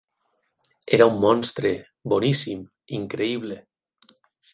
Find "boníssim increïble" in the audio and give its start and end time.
2.13-3.59